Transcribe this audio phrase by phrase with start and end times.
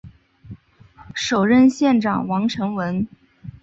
[1.13, 3.07] 首任县长王成文。